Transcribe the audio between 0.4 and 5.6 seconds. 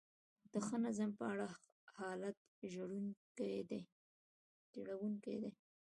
د ښه نظم په اړه حالت ژړونکی دی.